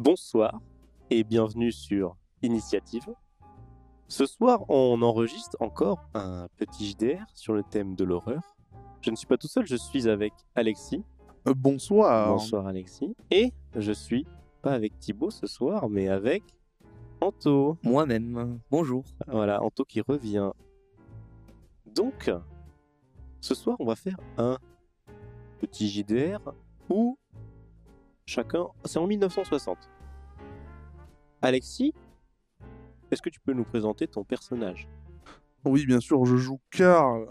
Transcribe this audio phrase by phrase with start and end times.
[0.00, 0.62] Bonsoir
[1.10, 3.06] et bienvenue sur Initiative.
[4.08, 8.40] Ce soir, on enregistre encore un petit JDR sur le thème de l'horreur.
[9.02, 11.04] Je ne suis pas tout seul, je suis avec Alexis.
[11.46, 12.32] Euh, bonsoir.
[12.32, 13.14] Bonsoir Alexis.
[13.30, 14.26] Et je suis
[14.62, 16.44] pas avec Thibaut ce soir, mais avec
[17.20, 17.76] Anto.
[17.82, 18.58] Moi-même.
[18.70, 19.04] Bonjour.
[19.26, 20.52] Voilà, Anto qui revient.
[21.94, 22.30] Donc,
[23.42, 24.56] ce soir, on va faire un
[25.58, 26.40] petit JDR
[26.88, 27.18] où
[28.30, 28.66] chacun.
[28.84, 29.76] C'est en 1960.
[31.42, 31.92] Alexis,
[33.10, 34.88] est-ce que tu peux nous présenter ton personnage?
[35.64, 37.26] Oui, bien sûr, je joue Karl,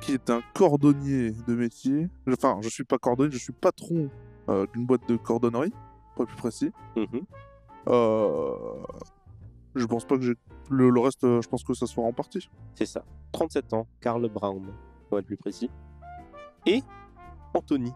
[0.00, 2.08] qui est un cordonnier de métier.
[2.30, 4.10] Enfin, je suis pas cordonnier, je suis patron
[4.48, 5.72] euh, d'une boîte de cordonnerie,
[6.16, 6.72] pas plus précis.
[7.88, 8.82] Euh,
[9.74, 10.34] Je pense pas que j'ai.
[10.70, 12.48] Le, le reste, euh, je pense que ça se fera en partie.
[12.74, 13.04] C'est ça.
[13.32, 14.66] 37 ans, Karl Brown,
[15.08, 15.70] pour être plus précis.
[16.66, 16.82] Et
[17.54, 17.92] Anthony.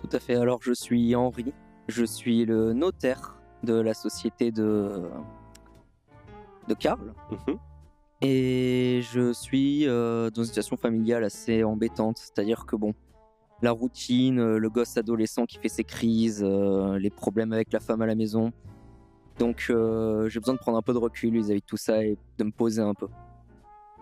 [0.00, 0.36] Tout à fait.
[0.36, 1.52] Alors, je suis Henri.
[1.88, 5.02] Je suis le notaire de la société de.
[6.68, 7.14] de Karl.
[7.30, 7.58] Mhm.
[8.22, 12.18] Et je suis euh, dans une situation familiale assez embêtante.
[12.18, 12.94] C'est-à-dire que, bon,
[13.62, 18.02] la routine, le gosse adolescent qui fait ses crises, euh, les problèmes avec la femme
[18.02, 18.52] à la maison.
[19.38, 22.18] Donc, euh, j'ai besoin de prendre un peu de recul vis-à-vis de tout ça et
[22.36, 23.08] de me poser un peu.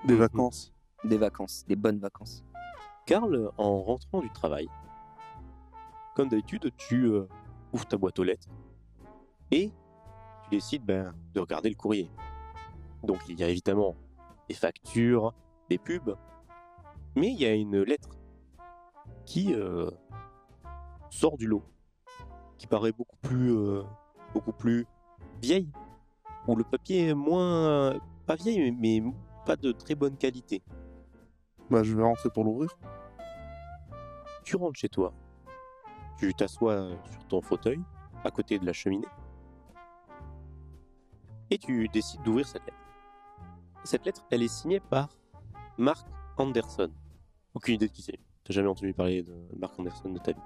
[0.04, 0.72] Des vacances.
[1.04, 2.44] Des vacances, des bonnes vacances.
[3.06, 4.68] Karl, en rentrant du travail,
[6.18, 7.28] comme d'habitude, tu euh,
[7.72, 8.48] ouvres ta boîte aux lettres
[9.52, 9.70] et
[10.42, 12.10] tu décides ben, de regarder le courrier.
[13.04, 13.94] Donc il y a évidemment
[14.48, 15.32] des factures,
[15.70, 16.16] des pubs,
[17.14, 18.08] mais il y a une lettre
[19.26, 19.88] qui euh,
[21.08, 21.62] sort du lot,
[22.58, 23.84] qui paraît beaucoup plus, euh,
[24.34, 24.88] beaucoup plus
[25.40, 25.70] vieille,
[26.48, 27.96] où le papier est moins,
[28.26, 29.14] pas vieille, mais mais
[29.46, 30.64] pas de très bonne qualité.
[31.70, 32.76] Bah, je vais rentrer pour l'ouvrir.
[34.42, 35.14] Tu rentres chez toi.
[36.18, 37.80] Tu t'assois sur ton fauteuil,
[38.24, 39.06] à côté de la cheminée.
[41.50, 42.78] Et tu décides d'ouvrir cette lettre.
[43.84, 45.08] Cette lettre, elle est signée par
[45.78, 46.90] Mark Anderson.
[47.54, 48.18] Aucune idée de qui c'est.
[48.44, 50.40] T'as jamais entendu parler de Mark Anderson de ta vie.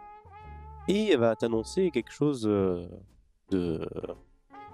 [0.89, 2.87] Et elle va t'annoncer quelque chose euh,
[3.51, 3.89] de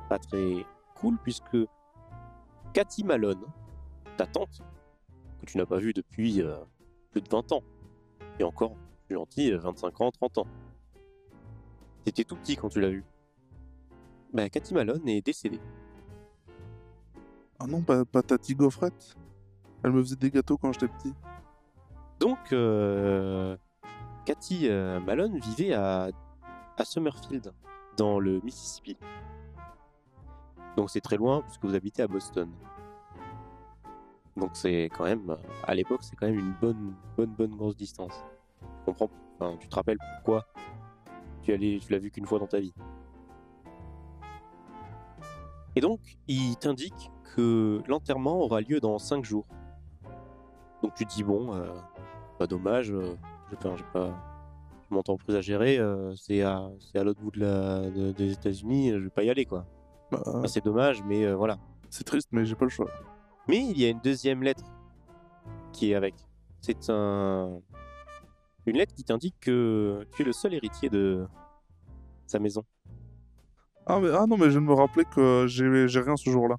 [0.08, 0.64] pas très
[0.96, 1.56] cool, puisque
[2.72, 3.44] Cathy Malone,
[4.16, 4.62] ta tante,
[5.40, 6.56] que tu n'as pas vue depuis euh,
[7.10, 7.62] plus de 20 ans,
[8.38, 8.74] et encore,
[9.06, 10.46] plus gentil, euh, 25 ans, 30 ans.
[12.08, 13.04] T'étais tout petit quand tu l'as vu.
[14.32, 15.60] Bah, Cathy Malone est décédée.
[17.58, 19.14] Ah non, pas, pas Tati Gaufrette.
[19.82, 21.12] Elle me faisait des gâteaux quand j'étais petit.
[22.18, 23.58] Donc, euh,
[24.24, 26.08] Cathy euh, Malone vivait à,
[26.78, 27.52] à Summerfield,
[27.98, 28.96] dans le Mississippi.
[30.78, 32.48] Donc c'est très loin puisque vous habitez à Boston.
[34.34, 38.24] Donc c'est quand même, à l'époque, c'est quand même une bonne, bonne, bonne grosse distance.
[38.60, 40.46] Tu comprends Enfin, tu te rappelles pourquoi
[41.56, 42.74] tu l'as vu qu'une fois dans ta vie.
[45.76, 49.46] Et donc, il t'indique que l'enterrement aura lieu dans 5 jours.
[50.82, 51.66] Donc tu te dis bon, euh,
[52.38, 53.16] pas dommage, euh,
[53.50, 54.14] j'ai pas, j'ai pas,
[54.90, 58.98] mon entreprise à gérer, euh, c'est à, l'autre bout de la, de- des États-Unis, je
[58.98, 59.66] vais pas y aller quoi.
[60.10, 61.58] Bah, Enfin, c'est dommage, mais euh, voilà.
[61.90, 62.88] c'est triste, mais j'ai pas le choix.
[63.48, 64.64] Mais il y a une deuxième lettre
[65.72, 66.14] qui est avec.
[66.60, 67.60] C'est un,
[68.70, 71.26] une lettre qui t'indique que tu es le seul héritier de
[72.26, 72.64] sa maison.
[73.86, 76.56] Ah, mais, ah non, mais je me rappeler que j'ai j'ai rien ce jour-là.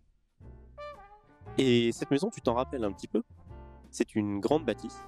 [1.57, 3.21] Et cette maison, tu t'en rappelles un petit peu?
[3.91, 5.01] C'est une grande bâtisse,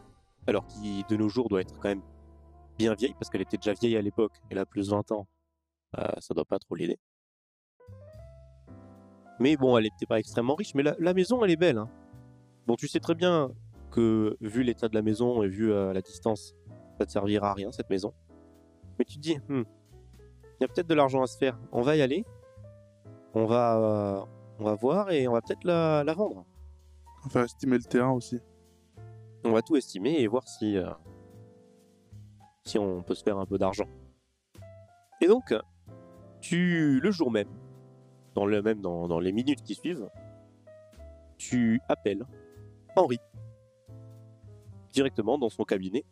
[0.48, 2.02] alors qui de nos jours doit être quand même
[2.78, 5.28] bien vieille, parce qu'elle était déjà vieille à l'époque, elle a plus de 20 ans.
[5.98, 7.00] Euh, ça doit pas trop l'aider.
[9.40, 11.78] Mais bon, elle n'était pas extrêmement riche, mais la, la maison, elle est belle.
[11.78, 11.90] hein.
[12.68, 13.50] Bon, tu sais très bien
[13.92, 16.54] que, vu l'état de la maison et vu euh, la distance,
[17.02, 18.14] ça te servira à rien, cette maison.
[19.00, 19.64] Mais tu te dis, Hmm,
[20.60, 21.58] il y a peut-être de l'argent à se faire.
[21.72, 22.24] On va y aller.
[23.34, 24.26] On va, euh,
[24.60, 26.46] on va voir et on va peut-être la- la vendre.
[27.26, 28.40] On va estimer le terrain aussi.
[29.44, 30.92] On va tout estimer et voir si, euh,
[32.66, 33.88] si on peut se faire un peu d'argent.
[35.22, 35.56] Et donc,
[36.42, 37.50] tu, le jour même,
[38.36, 40.10] dans, le, même dans, dans les minutes qui suivent,
[41.38, 42.26] tu appelles
[42.96, 43.18] Henri
[44.92, 46.04] directement dans son cabinet,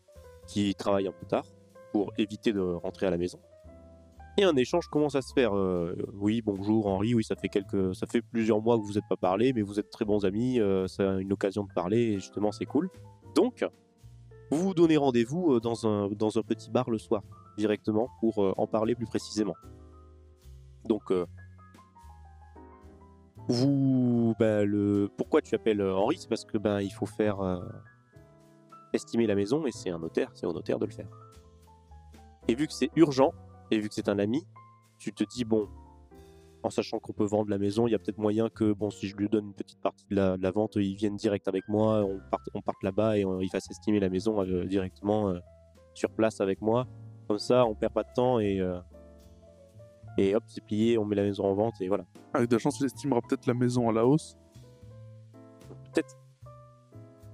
[0.50, 1.46] qui travaille un peu tard,
[1.92, 3.40] pour éviter de rentrer à la maison.
[4.38, 5.56] Et un échange commence à se faire.
[5.56, 9.07] euh, oui, bonjour Henri, oui, ça fait quelques, ça fait plusieurs mois que vous n'êtes
[9.07, 12.13] pas parlé, mais vous êtes très bons amis, euh, c'est une occasion de parler, et
[12.16, 12.90] justement, c'est cool.
[13.36, 13.63] Donc,
[14.50, 17.22] vous vous donnez rendez-vous euh, dans un, dans un petit bar le soir,
[17.57, 19.56] directement, pour euh, en parler plus précisément.
[20.86, 21.13] Donc,
[23.48, 26.18] vous, ben, le, pourquoi tu appelles Henri?
[26.18, 27.38] C'est parce que ben, il faut faire
[28.94, 31.10] estimer la maison, et c'est un notaire, c'est au notaire de le faire.
[32.48, 33.34] Et vu que c'est urgent,
[33.72, 34.46] et vu que c'est un ami,
[34.98, 35.68] tu te dis, bon,
[36.64, 39.08] en sachant qu'on peut vendre la maison, il y a peut-être moyen que, bon, si
[39.08, 41.68] je lui donne une petite partie de la, de la vente, ils viennent direct avec
[41.70, 45.30] moi, on parte, on parte là-bas et on, ils fassent estimer la maison euh, directement
[45.30, 45.40] euh,
[45.94, 46.88] sur place avec moi.
[47.28, 48.80] Comme ça, on perd pas de temps et, euh,
[50.18, 52.06] et hop, c'est plié, on met la maison en vente et voilà.
[52.34, 54.38] Avec de la chance, il estimera peut-être la maison à la hausse.
[55.94, 56.19] Peut-être.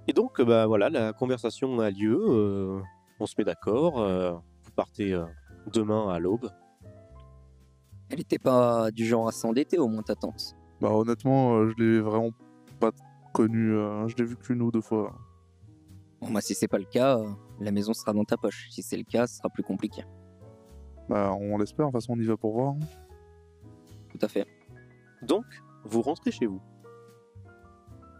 [0.07, 2.81] Et donc, euh, bah voilà, la conversation a lieu, euh,
[3.19, 5.25] on se met d'accord, euh, vous partez euh,
[5.73, 6.49] demain à l'aube.
[8.09, 10.55] Elle était pas du genre à s'endetter au moins ta tante?
[10.79, 12.29] Bah honnêtement, euh, je l'ai vraiment
[12.79, 12.91] pas
[13.33, 13.73] connu.
[13.73, 15.15] euh, je l'ai vu qu'une ou deux fois.
[16.21, 17.27] Bon bah si c'est pas le cas, euh,
[17.59, 18.67] la maison sera dans ta poche.
[18.69, 20.03] Si c'est le cas, ce sera plus compliqué.
[21.09, 22.73] Bah on l'espère, de toute façon on y va pour voir.
[22.73, 22.79] hein.
[24.09, 24.45] Tout à fait.
[25.23, 25.45] Donc,
[25.83, 26.61] vous rentrez chez vous.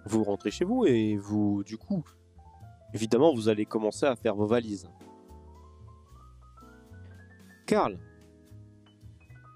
[0.06, 2.04] Vous rentrez chez vous et vous, du coup,
[2.94, 4.88] évidemment, vous allez commencer à faire vos valises.
[7.66, 7.98] Karl,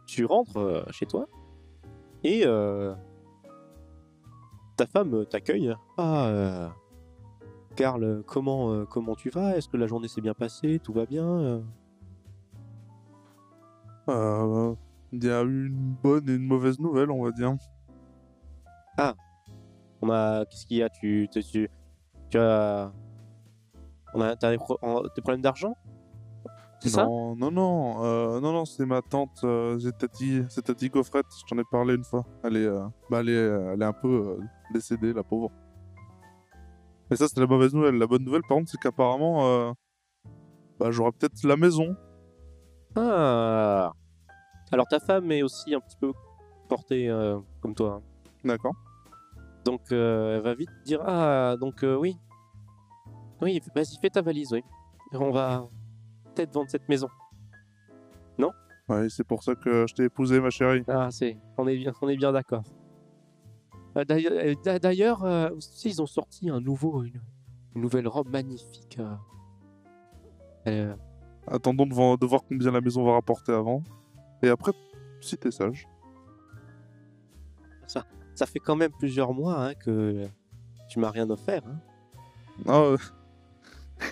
[0.08, 1.28] tu rentres euh, chez toi
[2.24, 2.96] et euh,
[4.76, 5.76] ta femme t'accueille.
[5.98, 6.70] Ah, euh,
[7.76, 9.56] Karl, comment, euh, comment tu vas?
[9.56, 10.80] Est-ce que la journée s'est bien passée?
[10.80, 11.62] Tout va bien
[14.08, 17.56] Il y a eu une bonne et une mauvaise nouvelle, on va dire.
[20.02, 20.90] On a, qu'est-ce qu'il y a?
[20.90, 21.70] Tu, tu, tu,
[22.30, 22.92] tu as,
[24.14, 25.76] on a, t'as des, pro- en- des problèmes d'argent?
[26.82, 27.04] C'est ça?
[27.06, 31.26] Non, non, non, euh, non, non, c'est ma tante, euh, c'est Tati, c'est Tati Gaufrette,
[31.38, 32.24] je t'en ai parlé une fois.
[32.44, 34.40] Elle est, euh, bah, elle est, elle est un peu
[34.74, 35.52] décédée, la pauvre.
[37.10, 37.96] Mais ça, c'était la mauvaise nouvelle.
[37.96, 39.74] La bonne nouvelle, par contre, c'est qu'apparemment,
[40.80, 41.98] bah, j'aurai peut-être la maison.
[42.96, 43.92] Ah.
[44.72, 46.14] Alors ta femme est aussi un petit peu
[46.70, 48.02] portée euh, comme toi.
[48.02, 48.30] hein.
[48.46, 48.74] D'accord.
[49.66, 52.18] Donc euh, elle va vite dire ah donc euh, oui.
[53.42, 54.64] Oui, vas-y fais ta valise oui.
[55.14, 55.68] On va
[56.36, 57.08] peut-être vendre cette maison.
[58.88, 60.84] Ouais, c'est pour ça que je t'ai épousé, ma chérie.
[60.88, 62.64] Ah c'est on est bien on est bien d'accord.
[63.96, 64.04] Euh,
[64.80, 65.50] d'ailleurs- euh,
[65.86, 67.22] ils ont sorti un nouveau une,
[67.76, 68.98] une nouvelle robe magnifique.
[69.00, 69.14] euh.
[70.68, 70.96] Euh,
[71.46, 73.84] Attendons de, voir- de voir combien la maison va rapporter avant.
[74.42, 74.72] Et après,
[75.22, 75.88] si t'es sage.
[77.86, 78.04] ça
[78.46, 80.28] fait quand même plusieurs mois hein, que
[80.90, 81.62] tu m'as rien offert.
[81.68, 81.80] hein.
[82.68, 82.98] Ah, euh.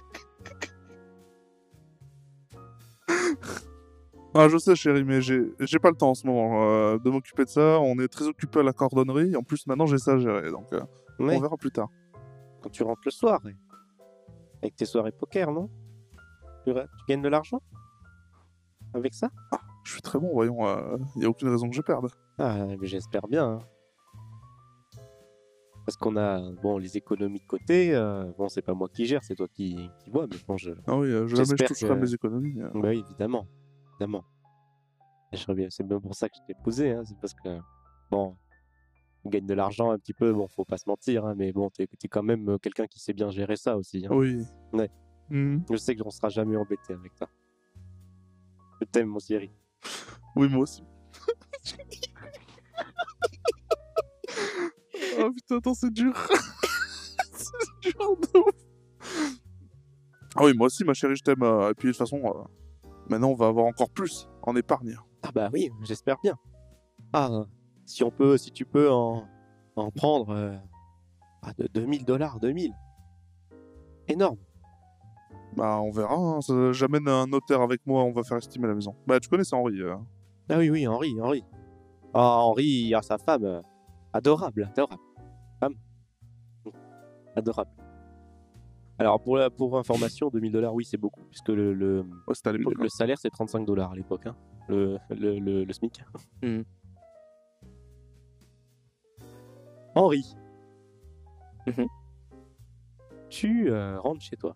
[4.34, 7.10] ah, je sais, chérie, mais j'ai j'ai pas le temps en ce moment euh, de
[7.10, 7.80] m'occuper de ça.
[7.80, 9.36] On est très occupé à la cordonnerie.
[9.36, 10.52] En plus, maintenant, j'ai ça à gérer.
[10.52, 10.82] Donc, euh,
[11.20, 11.90] on verra plus tard.
[12.62, 13.56] quand tu rentres le soir, ouais.
[14.62, 15.70] avec tes soirées poker, non?
[16.66, 16.74] Tu,
[17.08, 17.62] gagnes de l'argent?
[18.94, 19.30] Avec ça?
[19.84, 20.58] Je suis très bon, voyons.
[21.16, 22.10] Il y a aucune raison que je perde.
[22.38, 23.46] Ah, mais j'espère bien.
[23.46, 23.60] hein.
[25.88, 27.96] Parce qu'on a bon les économies de côté.
[27.96, 30.28] euh, bon, c'est pas moi qui gère, c'est toi qui, qui vois.
[30.28, 30.72] Mais bon, je.
[30.86, 32.62] Ah oui, euh, je J'espère toucherai que- mes économies.
[32.62, 32.70] euh.
[32.76, 33.48] Bah oui, évidemment,
[33.94, 34.26] évidemment.
[35.34, 36.92] C'est bien pour ça que je t'ai posé.
[36.92, 37.58] Hein, c'est parce que
[38.12, 38.36] bon,
[39.24, 40.34] on gagne de l'argent un petit peu.
[40.34, 41.26] Bon, faut pas se mentir.
[41.26, 44.06] hein, mais bon, t'es es quand même euh, quelqu'un qui sait bien gérer ça aussi.
[44.06, 44.10] hein.
[44.12, 44.42] Oui.
[44.74, 44.90] Ouais.
[45.30, 45.64] Mhm.
[45.72, 47.30] Je sais que on sera jamais embêté avec toi.
[48.82, 49.52] Je t'aime, mon chéri.
[50.36, 50.84] Oui, moi aussi.
[55.28, 56.14] Oh putain, attends, c'est dur.
[57.34, 58.56] c'est dur de ouf.
[60.36, 61.44] Ah oui, moi aussi, ma chérie, je t'aime.
[61.44, 64.96] euh, Et puis, de toute façon, euh, maintenant, on va avoir encore plus en épargne.
[65.24, 66.36] Ah bah oui, j'espère bien.
[67.14, 67.30] Ah,
[67.86, 69.26] si on peut, si tu peux en,
[69.76, 70.56] en prendre euh,
[71.42, 72.72] ah, de 2000 dollars, 2000.
[74.08, 74.38] Énorme.
[75.56, 76.14] Bah, on verra.
[76.16, 76.42] hein.
[76.42, 78.96] Ça- J'amène un notaire avec moi, on va faire estimer la maison.
[79.08, 79.82] Bah, tu connais ça, Henri.
[79.82, 79.96] euh.
[80.50, 81.44] Ah oui, oui, Henri, Henri.
[82.14, 83.44] Ah, Henri a sa femme.
[83.44, 83.62] euh,
[84.14, 85.02] adorable, adorable.
[87.38, 87.70] Adorable.
[89.00, 92.04] Alors, pour, la, pour information, 2000 dollars, oui, c'est beaucoup, puisque le, le,
[92.46, 92.74] à l'époque.
[92.80, 94.36] le salaire, c'est 35 dollars à l'époque, hein,
[94.68, 96.02] le, le, le, le SMIC.
[96.42, 96.64] Mhm.
[99.94, 100.36] Henri.
[101.68, 101.88] Mhm.
[103.30, 104.56] Tu euh, rentres chez toi.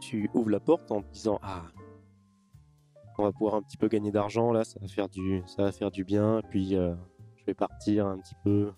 [0.00, 1.64] Tu ouvres la porte en te disant Ah,
[3.18, 5.72] on va pouvoir un petit peu gagner d'argent là, ça va faire du, ça va
[5.72, 6.40] faire du bien.
[6.50, 6.94] Puis euh,
[7.36, 8.72] je vais partir un petit peu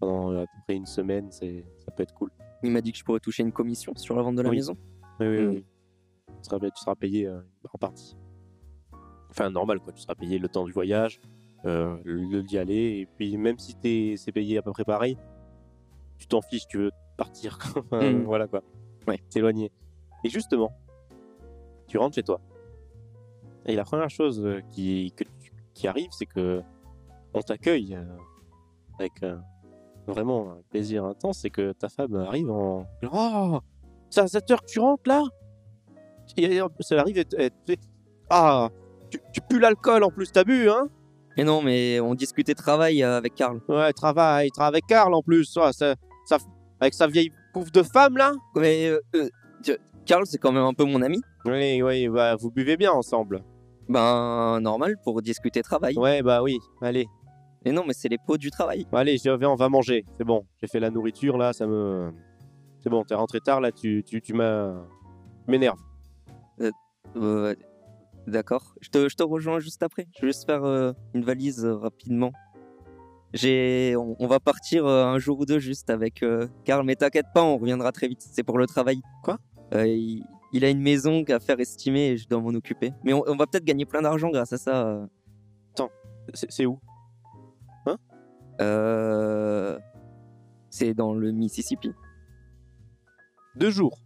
[0.00, 2.30] pendant euh, à peu près une semaine, c'est, ça peut être cool.
[2.62, 4.56] Il m'a dit que je pourrais toucher une commission sur la vente de la Oui.
[4.56, 4.76] maison.
[5.20, 5.48] Oui, oui, Mhm.
[5.50, 5.64] oui.
[6.28, 7.40] Tu seras, tu seras payé euh,
[7.72, 8.16] en partie.
[9.30, 9.92] Enfin, normal, quoi.
[9.92, 11.20] Tu seras payé le temps du voyage,
[11.66, 15.16] euh, le d'y aller, et puis même si t'es, c'est payé à peu près pareil,
[16.18, 17.58] tu t'en fiches, tu veux partir.
[17.92, 18.24] Mhm.
[18.24, 18.62] Voilà, quoi.
[19.06, 19.18] Ouais.
[19.30, 19.70] T'éloigner.
[20.24, 20.72] Et justement,
[21.86, 22.40] tu rentres chez toi.
[23.66, 25.24] Et la première chose euh, qui, que
[25.74, 26.62] qui arrive, c'est que
[27.34, 27.96] on t'accueille
[28.98, 29.12] avec
[30.10, 32.86] vraiment un plaisir intense, c'est que ta femme arrive en...
[33.12, 33.58] Oh
[34.10, 35.22] C'est à cette heure que tu rentres, là
[36.36, 37.78] Et, Ça arrive et, et- et-
[38.28, 38.68] Ah
[39.10, 40.88] tu, tu pues l'alcool en plus, t'as bu, hein
[41.36, 43.60] Mais non, mais on discutait travail euh, avec Karl.
[43.68, 45.56] Ouais, travaille, il travaille avec Karl en plus.
[45.56, 45.94] ouais, ça,
[46.26, 46.38] ça-
[46.78, 48.32] avec sa vieille pouffe de femme là.
[48.54, 49.28] Mais euh, euh,
[50.06, 51.20] Karl, c'est quand même un peu mon ami.
[51.44, 53.42] Oui, oui, bah, vous buvez bien ensemble.
[53.88, 55.96] Ben, normal pour discuter travail.
[55.98, 57.06] Ouais, bah oui, allez.
[57.64, 58.86] Mais non, mais c'est les pots du travail.
[58.92, 60.06] Allez, je viens, on va manger.
[60.16, 62.10] C'est bon, j'ai fait la nourriture là, ça me.
[62.80, 65.78] C'est bon, t'es rentré tard là, tu, tu, tu m'énerves.
[67.16, 67.54] Euh,
[68.26, 68.74] D'accord.
[68.80, 70.06] Je te, je te rejoins juste après.
[70.16, 72.32] Je vais juste faire euh, une valise euh, rapidement.
[73.32, 76.24] J'ai, on, on va partir un jour ou deux juste avec
[76.64, 78.20] Karl, mais t'inquiète pas, on reviendra très vite.
[78.20, 79.00] C'est pour le travail.
[79.22, 79.38] Quoi?
[79.72, 82.92] Il, il a une maison à faire estimer et je dois m'en occuper.
[83.04, 85.06] Mais on, on va peut-être gagner plein d'argent grâce à ça.
[86.34, 86.78] C'est c'est où?
[88.60, 89.78] Euh,
[90.70, 91.92] c'est dans le Mississippi.
[93.56, 93.98] Deux jours.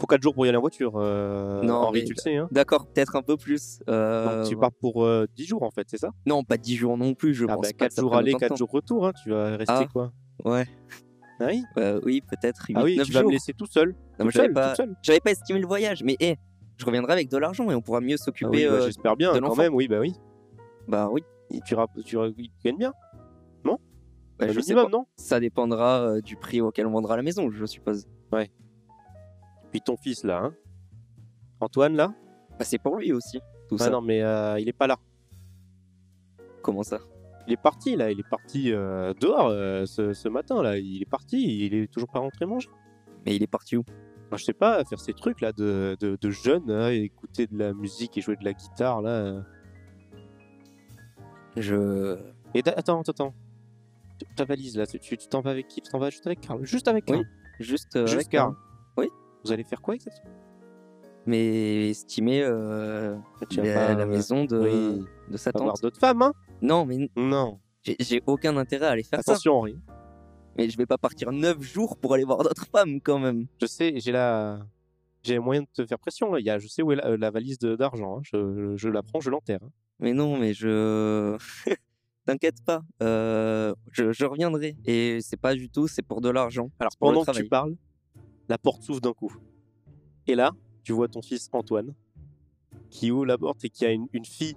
[0.00, 0.94] Faut quatre jours pour y aller en voiture.
[0.96, 2.48] euh, Non, Henri, mais- tu le sais, hein.
[2.50, 3.80] D'accord, peut-être un peu plus.
[3.88, 6.10] Euh, Donc, tu pars pour euh, 10 jours en fait, c'est ça?
[6.26, 7.72] Non, pas 10 jours non plus, je Ah pense bah, pas.
[7.72, 8.56] que 4 ça jours aller, autant de 4 temps.
[8.56, 9.12] jours retour, hein.
[9.22, 9.86] tu vas rester Ah.
[9.92, 10.12] quoi
[10.44, 10.66] Ouais,
[11.40, 11.62] Ah oui?
[12.04, 12.66] Oui, peut-être.
[12.74, 13.28] Ah oui, 8-9 tu vas jours.
[13.28, 13.94] me laisser tout seul.
[14.18, 16.36] Non, j'avais pas, pas estimé le voyage, mais hé,
[16.76, 18.50] je reviendrai avec de l'argent et on pourra mieux Ah s'occuper.
[18.50, 20.14] oui, bah, J'espère bien, de quand même, oui, bah oui.
[20.88, 22.16] bah oui, Et tu, tu, tu
[22.64, 22.92] gagnes bien
[24.46, 24.88] bah, je sais pas.
[24.88, 25.06] non?
[25.16, 28.06] Ça dépendra euh, du prix auquel on vendra la maison, je suppose.
[29.70, 30.54] Puis ton fils là, hein?
[31.60, 32.14] Antoine là?
[32.58, 33.90] Bah, c'est pour lui aussi, tout Ah ça.
[33.90, 34.96] non, mais euh, il est pas là.
[36.62, 36.98] Comment ça?
[37.46, 40.78] Il est parti là, il est parti euh, dehors euh, ce, ce matin là.
[40.78, 42.70] Il est parti, il est toujours pas rentré manger.
[43.26, 43.84] Mais il est parti où?
[44.32, 47.72] Je sais pas, faire ces trucs là de, de, de jeunes, hein, écouter de la
[47.72, 49.44] musique et jouer de la guitare là.
[51.56, 52.16] Je.
[52.54, 53.34] Et attends, attends, attends.
[54.36, 55.80] Ta valise là, tu t'en vas avec qui?
[55.82, 57.24] Tu t'en vas juste avec Karl Juste avec Karl Oui,
[57.60, 58.54] Juste, euh, Juste avec Karl.
[58.96, 59.08] Oui.
[59.44, 60.32] Vous allez faire quoi exactement?
[61.26, 63.16] Mais estimer euh,
[63.48, 65.80] Tu vas la, pas, la euh, maison de, oui, de sa tante.
[65.82, 66.32] d'autres femmes, hein?
[66.60, 67.58] Non, mais Non.
[67.82, 69.32] j'ai- aucun intérêt à aller faire ça.
[69.32, 69.78] Attention, Henri.
[70.58, 73.46] Mais je vais pas partir 9 jours pour aller voir d'autres femmes quand même.
[73.60, 74.60] Je sais, j'ai la.
[75.22, 76.30] J'ai moyen de te faire pression.
[76.32, 76.38] Là.
[76.40, 78.18] Il y a, je sais où est la, euh, la valise d'argent.
[78.18, 78.22] hein.
[78.22, 79.60] Je, je la prends, je l'enterre.
[79.64, 79.70] hein.
[80.00, 81.36] Mais non, mais je.
[82.26, 84.76] T'inquiète pas, euh, je, je reviendrai.
[84.86, 86.70] Et c'est pas du tout, c'est pour de l'argent.
[86.78, 87.76] Alors pendant que tu parles,
[88.48, 89.34] la porte s'ouvre d'un coup.
[90.26, 90.52] Et là,
[90.84, 91.94] tu vois ton fils Antoine
[92.90, 94.56] qui ouvre la porte et qui a une, une fille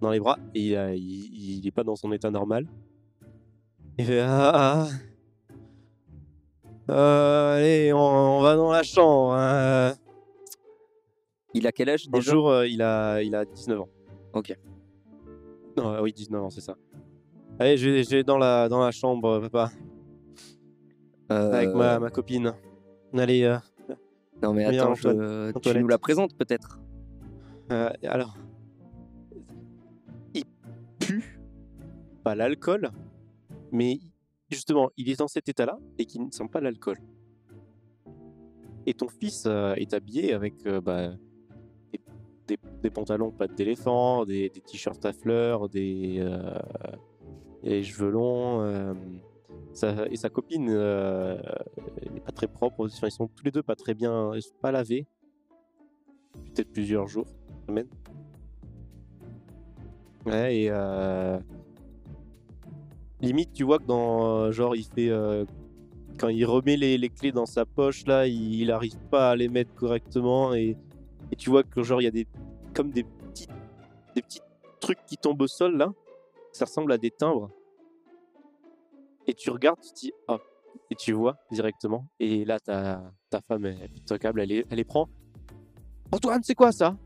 [0.00, 2.66] dans les bras et il, a- il, il est pas dans son état normal.
[3.98, 4.88] Il fait ah, ah.
[6.90, 9.34] Euh, allez, on, on va dans la chambre.
[9.34, 9.94] hein.
[11.54, 12.10] Il a quel âge déjà?
[12.32, 13.88] Bonjour, euh, il a il a 19 ans.
[14.32, 14.56] Ok.
[15.76, 16.76] Non, euh, oui, 19 ans, c'est ça.
[17.62, 19.70] Allez, je vais, dans la dans la chambre, papa,
[21.30, 22.52] Euh, avec ma, ma copine.
[23.16, 23.56] Allez, euh,
[24.42, 25.82] Non, mais attends, Antoine, je- tu Antoinette.
[25.82, 26.80] nous la présentes peut-être?
[27.70, 28.36] Euh, alors,
[30.34, 30.42] il
[30.98, 31.38] pue
[32.24, 32.90] pas l'alcool,
[33.70, 34.00] mais
[34.50, 36.98] justement, il est dans cet état-là et qu'il ne sent pas l'alcool.
[38.86, 41.10] Et ton fils euh, est habillé avec euh, bah,
[41.92, 42.00] des,
[42.48, 46.16] des- des pantalons pattes d'éléphant, des, des t-shirts à fleurs, des,
[47.64, 48.60] euh, des cheveux longs.
[48.62, 48.94] euh,
[49.74, 51.40] sa- et sa copine euh,
[52.12, 52.86] n'est pas très propre.
[52.86, 55.06] Enfin, ils sont tous les deux pas très bien, ils sont pas lavés.
[56.54, 57.26] Peut-être plusieurs jours
[57.66, 57.88] semaine.
[60.26, 61.38] Ouais, et euh,
[63.20, 64.26] limite, tu vois que dans.
[64.44, 65.08] euh, genre, il fait.
[65.08, 65.44] euh,
[66.18, 69.36] quand il remet les, les clés dans sa poche, là, il, il arrive pas à
[69.36, 70.54] les mettre correctement.
[70.54, 70.76] Et,
[71.32, 72.26] et tu vois que, genre, il y a des.
[72.74, 73.48] Comme des petits,
[74.14, 74.40] des petits
[74.80, 75.92] trucs qui tombent au sol, là.
[76.52, 77.50] Ça ressemble à des timbres.
[79.26, 80.12] Et tu regardes, tu te dis.
[80.28, 80.38] Ah.
[80.90, 82.06] Et tu vois directement.
[82.20, 85.08] Et là, ta, ta femme, elle, câble, elle, les- elle les prend.
[86.12, 86.96] Antoine, c'est quoi ça?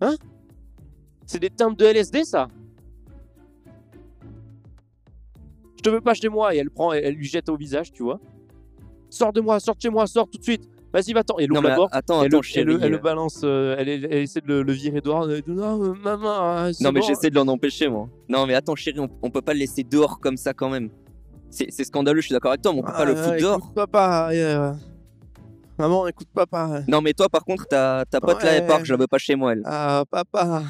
[0.00, 0.14] Hein?
[1.26, 2.48] C'est des timbres de LSD, ça?
[5.76, 6.54] Je te veux pas chez moi.
[6.54, 8.20] Et elle prend, elle, elle lui jette au visage, tu vois.
[9.10, 10.68] Sors de moi, sors de chez moi, sors tout de suite.
[10.96, 11.38] Vas-y, va-t'en.
[11.38, 11.94] Et elle Non, ouvre mais la porte.
[11.94, 12.64] attends, Elle, attends, le- elle, chérie.
[12.64, 15.30] le- elle le euh, balance, euh, elle, essaie de le, le virer dehors.
[15.30, 16.28] Elle dit, non, euh, maman,
[16.66, 17.06] euh, Non, mais bon.
[17.06, 18.08] j'essaie de l'en empêcher, moi.
[18.30, 20.88] Non, mais attends, chérie, on, on peut pas le laisser dehors comme ça quand même.
[21.50, 23.72] C'est scandaleux, je suis d'accord avec toi, mais on peut pas le Ah, foutre dehors.
[23.74, 24.30] papa.
[24.32, 24.72] euh,
[25.78, 26.80] Maman, écoute papa.
[26.88, 28.66] Non, mais toi, par contre, ta, ta pote là, elle Ouais.
[28.66, 29.62] part, je la veux pas chez moi, elle.
[29.66, 30.62] Ah, papa.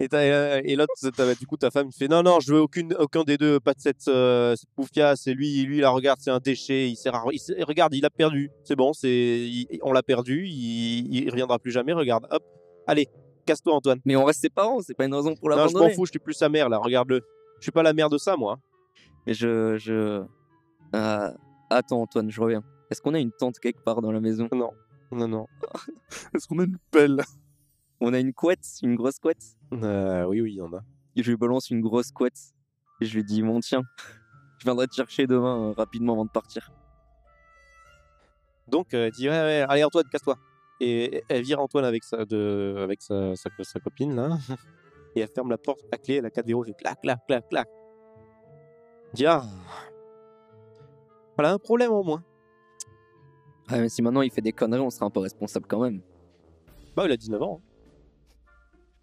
[0.00, 2.60] Et, euh, et l'autre, t'as- du coup, ta femme il fait non, non, je veux
[2.60, 5.14] aucune, aucun des deux, pas de cette, euh, cette poufia.
[5.16, 6.88] C'est lui, lui, la regarde, c'est un déchet.
[6.90, 8.50] Il sert à- il regarde, il a perdu.
[8.64, 9.48] C'est bon, c'est,
[9.82, 10.46] on l'a perdu.
[10.46, 11.92] Il, il reviendra plus jamais.
[11.92, 12.42] Regarde, hop,
[12.86, 13.08] allez,
[13.46, 14.00] casse-toi, Antoine.
[14.04, 15.94] Mais on reste ses parents, c'est pas une raison pour Non, je m'en l'abandonner.
[15.94, 16.78] fous, je suis plus sa mère là.
[16.78, 17.20] Regarde-le.
[17.58, 18.58] Je suis pas la mère de ça, moi.
[19.26, 19.76] Mais je.
[19.76, 20.22] je...
[20.92, 21.32] Ah,
[21.68, 22.62] attends, Antoine, je reviens.
[22.90, 24.48] Est-ce qu'on a une tente quelque part dans la maison?
[24.52, 24.70] Non,
[25.12, 25.46] non, non.
[26.34, 27.20] Est-ce qu'on a une pelle?
[28.00, 30.80] On a une couette, une grosse couette Euh, oui, oui, il y en a.
[31.16, 32.38] Et je lui balance une grosse couette.
[33.00, 33.82] Et je lui dis Bon, tiens,
[34.58, 36.70] je viendrai te chercher demain euh, rapidement avant de partir.
[38.68, 40.36] Donc, euh, elle dit ouais, ouais, allez Antoine, casse-toi.
[40.80, 44.38] Et elle vire Antoine avec sa, de, avec sa, sa, sa copine là.
[45.16, 47.48] Et elle ferme la porte à clé, elle a 4 verrous, fait clac, clac, clac,
[47.48, 47.68] clac.
[49.08, 49.42] Elle dit ah,
[51.36, 52.22] voilà un problème en moins.
[53.70, 56.00] Ouais, mais si maintenant il fait des conneries, on sera un peu responsable quand même.
[56.94, 57.60] Bah, il a 19 ans.
[57.60, 57.69] hein.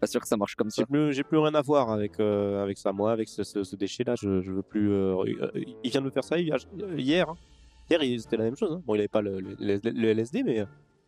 [0.00, 0.82] Pas sûr que ça marche comme ça.
[0.82, 2.92] J'ai plus, j'ai plus rien à voir avec, euh, avec ça.
[2.92, 4.92] Moi, avec ce, ce- ce déchet-là, je, je veux plus.
[4.92, 5.16] euh,
[5.82, 6.56] il vient de me faire ça hier.
[6.96, 7.34] Hier, hein.
[7.90, 8.72] Hier, c'était la même chose.
[8.72, 8.82] hein.
[8.86, 10.66] Bon, il avait pas le, le- le- le LSD, mais euh,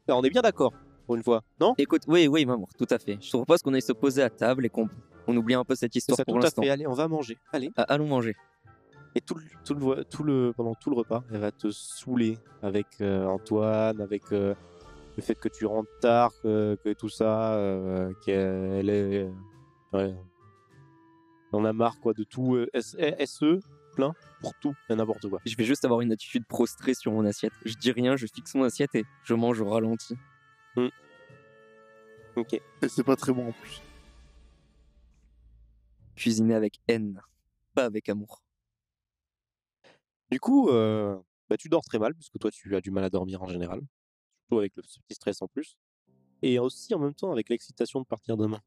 [0.09, 0.73] on est bien d'accord
[1.06, 1.75] pour une fois, non?
[1.78, 3.18] Écoute, oui, oui, maman, tout à fait.
[3.20, 4.88] Je te propose qu'on aille se poser à table et qu'on
[5.26, 6.62] on oublie un peu cette histoire ça, pour tout à l'instant.
[6.62, 6.70] fait.
[6.70, 7.37] Allez, on va manger.
[7.52, 7.70] Allez.
[7.76, 8.35] Ah, allons manger.
[9.14, 11.70] Et tout le, tout le, vo- tout le, pendant tout le repas, elle va te
[11.70, 14.54] saouler avec euh, Antoine, avec euh,
[15.20, 19.30] le fait que tu rentres tard, que, que tout ça, euh, qu'elle est.
[19.92, 20.14] ouais.
[21.52, 22.54] On a marre quoi de tout.
[22.54, 23.60] euh, SE,
[23.94, 25.40] plein pour tout et n'importe quoi.
[25.44, 27.52] Je vais juste avoir une attitude prostrée sur mon assiette.
[27.66, 30.16] Je dis rien, je fixe mon assiette et je mange au ralenti.
[32.36, 32.54] Ok.
[32.54, 33.82] Et c'est pas très bon en plus.
[36.16, 37.20] Cuisiner avec haine,
[37.74, 38.42] pas avec amour.
[40.30, 41.18] Du coup, euh,
[41.50, 43.80] bah, tu dors très mal, puisque toi, tu as du mal à dormir en général.
[44.50, 45.76] Surtout avec le petit stress en plus.
[46.42, 48.61] Et aussi, en même temps, avec l'excitation de partir demain.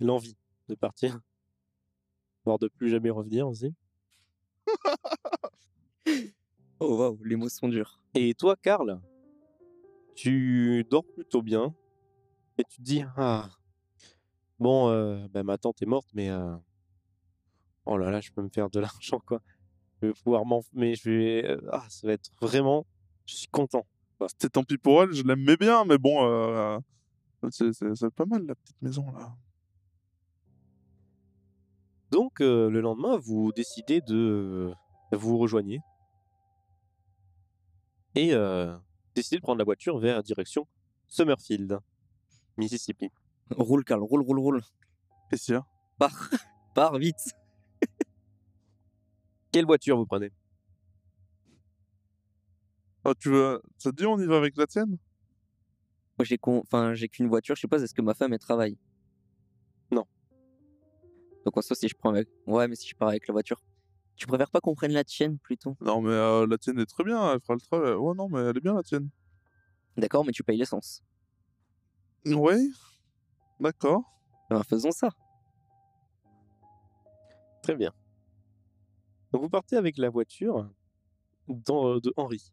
[0.00, 1.20] L'envie de partir.
[2.46, 3.74] Voire de plus jamais revenir aussi.
[6.80, 8.00] Oh waouh, les mots sont durs.
[8.14, 9.00] Et toi, Karl,
[10.14, 11.74] tu dors plutôt bien.
[12.56, 13.50] Et tu te dis, ah,
[14.60, 16.56] bon, euh, bah, ma tante est morte, mais euh,
[17.84, 19.42] oh là là, je peux me faire de l'argent, quoi.
[20.00, 20.62] Je vais pouvoir m'en...
[20.72, 21.44] Mais je vais...
[21.50, 22.86] euh, ah, ça va être vraiment...
[23.26, 23.84] Je suis content.
[24.26, 26.78] C'était tant pis pour elle, je l'aimais bien, mais bon, euh,
[27.50, 29.36] c'est pas mal la petite maison là.
[32.10, 34.72] Donc, euh, le lendemain, vous décidez de
[35.12, 35.80] vous rejoigner
[38.14, 38.76] et euh,
[39.14, 40.66] décidez de prendre la voiture vers direction
[41.06, 41.78] Summerfield,
[42.56, 43.10] Mississippi.
[43.50, 44.62] Roule, Carl, roule, roule, roule.
[45.30, 45.64] Y a?
[45.98, 46.30] Pars,
[46.74, 47.36] pars vite.
[49.52, 50.32] Quelle voiture vous prenez?
[53.08, 53.62] Ah, tu veux...
[53.78, 54.98] Ça te dit on y va avec la tienne?
[56.18, 56.58] Moi, j'ai con...
[56.58, 58.76] enfin, j'ai qu'une voiture, je sais pas, est-ce que ma femme, elle travaille?
[59.90, 60.04] Non.
[61.44, 62.28] Donc, en soi, si je prends avec.
[62.46, 63.62] Ouais, mais si je pars avec la voiture.
[64.16, 65.76] Tu préfères pas qu'on prenne la tienne plutôt?
[65.80, 67.92] Non mais euh, la tienne est très bien, elle fera le travail.
[67.94, 69.08] Ouais non mais elle est bien la tienne.
[69.96, 71.04] D'accord, mais tu payes l'essence.
[72.26, 72.72] Oui
[73.60, 74.02] D'accord.
[74.50, 75.08] Ben, faisons ça.
[77.62, 77.92] Très bien.
[79.32, 80.68] Donc, vous partez avec la voiture
[81.46, 82.52] dans- de Henri.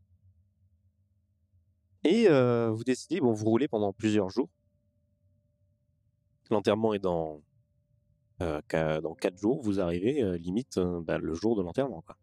[2.06, 4.48] Et euh, vous décidez, bon, vous roulez pendant plusieurs jours.
[6.52, 7.41] L'enterrement est dans,
[8.44, 8.62] euh,
[9.02, 9.60] dans 4 jours.
[9.63, 12.04] Vous arrivez euh, limite euh, bah, le jour de l'enterrement.
[12.06, 12.15] Quoi.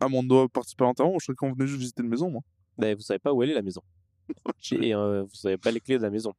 [0.00, 2.30] Ah mais on doit participer à l'enterrement, je croyais qu'on venait juste visiter une maison
[2.30, 2.40] moi.
[2.78, 3.82] Ben, vous savez pas où elle est la maison.
[4.72, 6.32] et euh, vous savez pas les clés de la maison.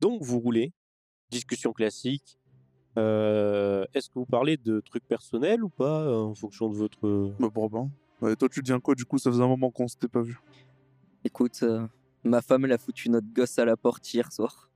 [0.00, 0.74] Donc vous roulez,
[1.30, 2.38] discussion classique.
[2.98, 7.32] Euh, Est-ce que vous parlez de trucs personnels ou pas en fonction de votre...
[7.38, 7.88] Bah.
[8.22, 9.18] Ouais, toi tu deviens quoi du coup?
[9.18, 10.38] Ça faisait un moment qu'on s'était pas vu.
[11.24, 11.84] Écoute, euh,
[12.22, 14.70] ma femme, elle a foutu notre gosse à la porte hier soir.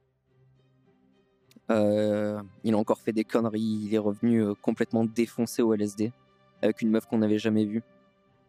[1.70, 3.84] Euh, il a encore fait des conneries.
[3.84, 6.12] Il est revenu euh, complètement défoncé au LSD
[6.60, 7.82] avec une meuf qu'on n'avait jamais vue.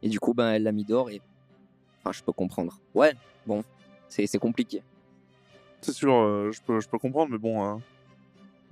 [0.01, 1.21] Et du coup, ben, elle l'a mis dehors et.
[1.99, 2.79] Enfin, je peux comprendre.
[2.95, 3.13] Ouais,
[3.45, 3.63] bon,
[4.07, 4.81] c'est compliqué.
[5.81, 7.63] C'est sûr, euh, je, peux, je peux comprendre mais bon...
[7.63, 7.77] Euh...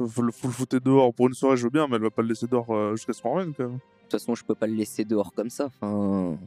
[0.07, 2.09] Faut, le, faut le foutre dehors pour une soirée je veux bien mais elle va
[2.09, 3.79] pas le laisser dehors jusqu'à ce qu'on revienne quand même.
[4.05, 5.65] De toute façon, je peux pas le laisser dehors comme ça.
[5.65, 6.37] Enfin,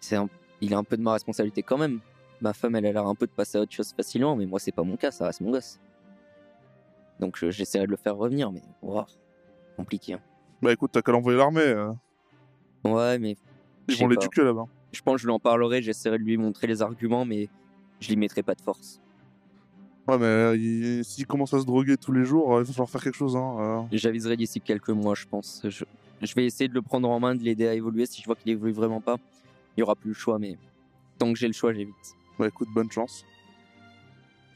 [0.00, 0.28] c'est un...
[0.60, 2.00] il a un peu de ma responsabilité quand même.
[2.40, 4.58] Ma femme, elle a l'air un peu de passer à autre chose facilement, mais moi,
[4.58, 5.78] c'est pas mon cas, ça reste mon gosse.
[7.20, 9.04] Donc, je- j'essaierai de le faire revenir, mais wow,
[9.76, 10.14] compliqué.
[10.14, 10.20] hein.
[10.62, 11.92] Bah écoute t'as qu'à l'envoyer l'armée, euh,
[12.84, 13.36] Ouais, mais
[13.88, 14.64] ils vont tuer là-bas.
[14.92, 17.48] je pense que je lui en parlerai, j'essaierai de lui montrer les arguments, mais
[18.00, 19.00] je lui mettrai pas de force.
[20.08, 22.72] Ouais mais euh, il- s'il commence à se droguer tous les jours, euh, il va
[22.72, 23.86] falloir faire quelque chose hein.
[23.92, 25.60] J'aviserai d'ici quelques mois, je pense.
[25.64, 25.84] Je...
[26.26, 28.06] je vais essayer de le prendre en main, de l'aider à évoluer.
[28.06, 29.16] Si je vois qu'il évolue vraiment pas,
[29.76, 30.56] il y aura plus le choix, mais
[31.18, 31.94] tant que j'ai le choix, j'évite.
[32.38, 33.24] Bah écoute bonne chance.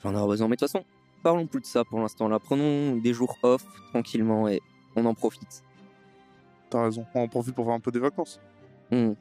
[0.03, 0.49] J'en aurai besoin.
[0.49, 0.85] Mais de toute façon,
[1.23, 2.29] parlons plus de ça pour l'instant.
[2.29, 4.61] Là, prenons des jours off tranquillement et
[4.95, 5.63] on en profite.
[6.71, 8.41] T'as raison, on en profite pour faire un peu des vacances.
[8.91, 9.13] Hmm,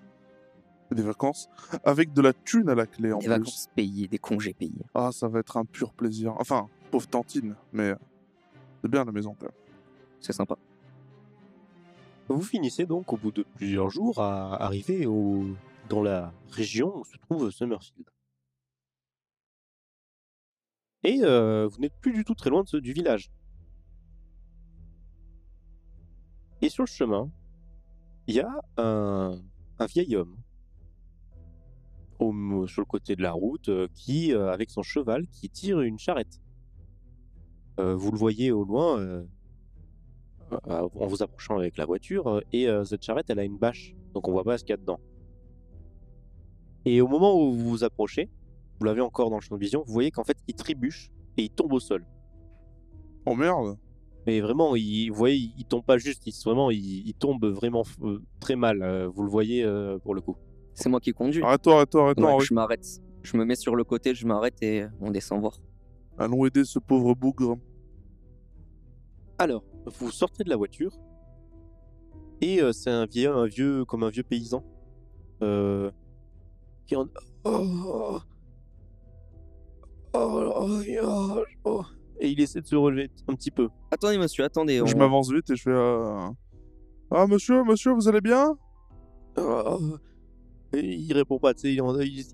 [0.91, 1.49] Des vacances
[1.83, 3.29] avec de la thune à la clé en Des plus.
[3.29, 4.85] vacances payées, des congés payés.
[4.93, 6.33] Ah, ça va être un pur plaisir.
[6.39, 7.93] Enfin, pauvre tantine, mais
[8.81, 9.35] c'est bien la maison.
[10.19, 10.55] C'est sympa.
[12.27, 15.45] Vous finissez donc au bout de plusieurs jours à arriver au...
[15.89, 18.09] dans la région où se trouve Summerfield.
[21.03, 23.31] Et euh, vous n'êtes plus du tout très loin du village.
[26.63, 27.29] Et sur le chemin,
[28.25, 29.39] il y a un,
[29.77, 30.35] un vieil homme
[32.17, 35.81] au- sur le côté de la route euh, qui, euh, avec son cheval, qui tire
[35.81, 36.41] une charrette.
[37.77, 39.25] Vous le voyez au loin
[40.51, 43.95] en vous approchant avec la voiture euh, et euh, cette charrette elle a une bâche
[44.13, 44.99] donc on voit pas ce qu'il y a dedans.
[46.85, 48.29] Et au moment où vous vous approchez,
[48.79, 51.43] vous l'avez encore dans le champ de vision, vous voyez qu'en fait il trébuche et
[51.43, 52.05] il tombe au sol.
[53.25, 53.77] Oh merde.
[54.27, 57.45] Mais vraiment, il, vous voyez, il, il tombe pas juste, il, vraiment, il, il tombe
[57.45, 58.81] vraiment euh, très mal.
[58.81, 60.35] euh, vous le voyez euh, pour le coup.
[60.73, 61.43] C'est moi qui conduis.
[61.43, 62.35] Arrête-toi, arrête-toi, arrête-toi.
[62.35, 62.85] Ouais, je m'arrête.
[63.23, 65.59] Je me mets sur le côté, je m'arrête et on descend voir.
[66.17, 67.57] Allons aider ce pauvre bougre.
[69.37, 70.91] Alors, vous sortez de la voiture
[72.41, 74.63] et euh, c'est un vieux, un vieux, comme un vieux paysan,
[75.41, 75.89] euh,
[76.85, 77.07] qui en,
[77.45, 77.49] oh,
[78.13, 78.19] oh,
[80.13, 81.83] oh, oh, oh.
[82.19, 83.69] et il essaie de se relever un petit peu.
[83.91, 84.81] Attendez, monsieur, attendez.
[84.85, 85.69] Je m'avance vite et je fais.
[85.71, 86.27] euh,
[87.11, 88.57] Ah, monsieur, monsieur, vous allez bien?
[89.37, 89.79] Oh,
[90.73, 91.81] et il répond pas, tu sais, il,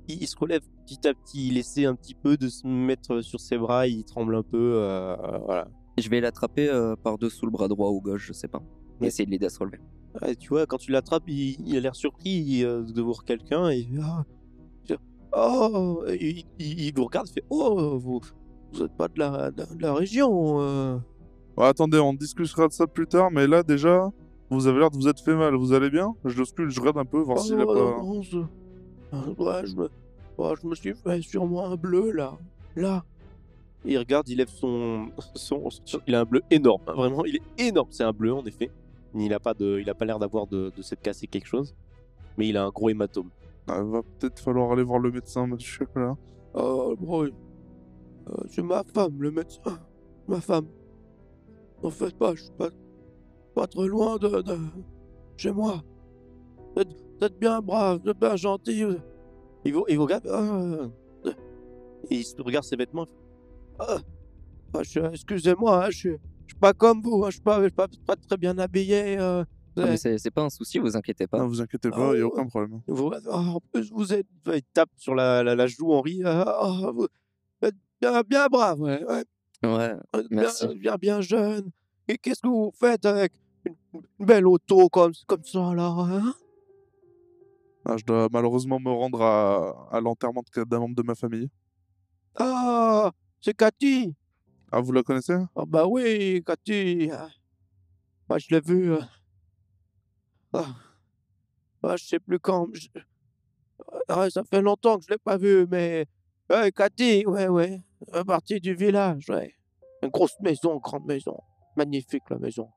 [0.07, 3.21] il- il se relève petit à petit, il essaie un petit peu de se mettre
[3.21, 5.67] sur ses bras, il tremble un peu, euh, voilà.
[5.97, 8.62] Je vais l'attraper euh, par-dessous le bras droit ou gauche, je sais pas.
[8.99, 9.08] Ouais.
[9.08, 9.80] Essayer de l'aider à se relever.
[10.21, 13.69] Ouais, tu vois, quand tu l'attrapes, il, il a l'air surpris euh, de voir quelqu'un
[13.69, 14.23] et ah,
[14.84, 14.99] il fait,
[15.36, 18.19] oh, et il, il- il vous regarde, il fait oh, vous,
[18.73, 20.58] vous êtes pas de la, de, de la région.
[20.62, 20.97] euh.
[21.58, 24.10] Ouais, Attendez, on discutera de ça plus tard, mais là déjà,
[24.49, 25.56] vous avez l'air de vous être fait mal.
[25.56, 26.13] Vous allez bien?
[26.25, 27.73] Je le scule, je regarde un peu, voir Oh, s'il a pas.
[27.73, 28.39] non, je,
[29.12, 29.89] ah, ouais, je me,
[30.38, 32.38] oh, je me suis fait sur moi un bleu là,
[32.75, 33.04] là.
[33.85, 37.25] Et il regarde, il lève son, son, son- il a un bleu énorme, hein, vraiment,
[37.25, 37.87] il est énorme.
[37.91, 38.69] C'est un bleu en effet.
[39.15, 41.75] Il a pas de, il a pas l'air d'avoir de, de s'être cassé quelque chose,
[42.37, 43.29] mais il a un gros hématome.
[43.67, 45.87] Ah, va peut-être falloir aller voir le médecin, monsieur.
[45.95, 46.15] Là.
[46.53, 47.33] Oh, oui.
[48.29, 49.79] Euh, c'est ma femme, le médecin.
[50.27, 50.67] Ma femme.
[51.83, 52.69] N'en faites pas, je suis pas,
[53.55, 54.57] pas très loin de, de
[55.37, 55.81] chez moi.
[56.75, 56.89] Vous êtes,
[57.19, 58.83] vous êtes bien brave, vous êtes bien gentil.
[59.65, 60.27] Il vous, il vous regarde.
[60.27, 60.87] euh,
[62.09, 63.07] il se regarde ses vêtements.
[63.79, 63.97] Ah,
[64.73, 64.81] ah,
[65.13, 66.17] Excusez-moi, hein, je, suis-
[66.60, 69.17] pas comme vous, hein, je suis pas, pas, pas très bien habillé.
[69.19, 69.43] euh,
[69.95, 71.39] c'est c'est pas un souci, vous inquiétez pas.
[71.39, 72.81] Non, vous inquiétez Ah, pas, il n'y a aucun problème.
[72.88, 74.27] Vous, ah, en plus, vous êtes.
[74.47, 76.21] Il tape sur la, la, la joue, Henri.
[76.25, 77.07] Ah, ah, vous
[77.62, 79.03] êtes bien, bien brave, ouais.
[79.05, 79.23] ouais.
[79.63, 79.95] Ouais.
[80.29, 80.67] Merci.
[80.67, 81.69] Bien, bien, bien jeune.
[82.07, 83.31] Et qu'est-ce que vous faites avec
[83.65, 83.75] une,
[84.19, 86.34] une belle auto comme, comme ça, là hein?
[87.86, 91.49] Ah, je dois malheureusement me rendre à, à l'enterrement d'un membre de ma famille.
[92.36, 94.13] Ah, c'est Cathy.
[94.71, 95.36] Ah, vous la connaissez?
[95.56, 97.10] Ah, bah oui, Cathy.
[97.12, 97.30] Ah,
[98.30, 98.93] Moi, je l'ai vue.
[98.93, 99.01] euh.
[100.54, 100.75] Ah.
[101.84, 102.67] Ah, je sais plus quand.
[102.73, 102.88] je-
[104.08, 106.06] Ah, ça fait longtemps que je l'ai pas vue, mais.
[106.49, 107.82] Ouais, Cathy, ouais, ouais.
[108.13, 109.54] À partir du village, ouais.
[110.04, 111.38] Une grosse maison, grande maison.
[111.75, 112.69] Magnifique, la maison.